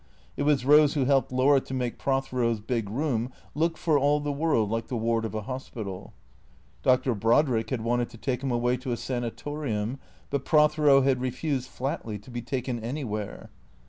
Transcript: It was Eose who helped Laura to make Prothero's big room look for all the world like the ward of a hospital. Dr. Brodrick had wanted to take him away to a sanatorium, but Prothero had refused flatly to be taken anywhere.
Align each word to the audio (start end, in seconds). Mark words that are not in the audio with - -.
It 0.35 0.41
was 0.41 0.63
Eose 0.63 0.93
who 0.93 1.05
helped 1.05 1.31
Laura 1.31 1.61
to 1.61 1.73
make 1.75 1.99
Prothero's 1.99 2.59
big 2.59 2.89
room 2.89 3.31
look 3.53 3.77
for 3.77 3.99
all 3.99 4.19
the 4.19 4.31
world 4.31 4.71
like 4.71 4.87
the 4.87 4.97
ward 4.97 5.25
of 5.25 5.35
a 5.35 5.43
hospital. 5.43 6.13
Dr. 6.81 7.13
Brodrick 7.13 7.69
had 7.69 7.81
wanted 7.81 8.09
to 8.09 8.17
take 8.17 8.41
him 8.41 8.49
away 8.49 8.77
to 8.77 8.91
a 8.91 8.97
sanatorium, 8.97 9.99
but 10.31 10.43
Prothero 10.43 11.01
had 11.03 11.21
refused 11.21 11.69
flatly 11.69 12.17
to 12.17 12.31
be 12.31 12.41
taken 12.41 12.79
anywhere. 12.79 13.51